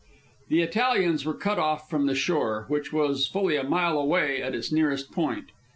[0.49, 4.55] The Italians were cut off from the shore, which was fully a mile away at
[4.55, 5.51] its nearest point.